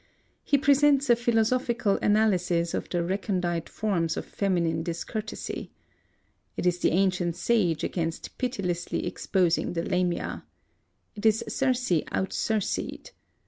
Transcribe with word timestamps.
He 0.43 0.57
presents 0.57 1.11
a 1.11 1.15
philosophical 1.15 1.97
analysis 2.01 2.73
of 2.73 2.89
the 2.89 3.03
recondite 3.03 3.69
forms 3.69 4.17
of 4.17 4.25
feminine 4.25 4.81
discourtesy. 4.81 5.69
It 6.57 6.65
is 6.65 6.79
the 6.79 6.89
ancient 6.89 7.35
sage 7.35 7.83
again 7.83 8.11
pitilessly 8.39 9.05
exposing 9.05 9.73
the 9.73 9.83
Lamia. 9.83 10.43
It 11.13 11.27
is 11.27 11.43
Circe 11.47 12.01
out 12.11 12.33
Circed. 12.33 13.11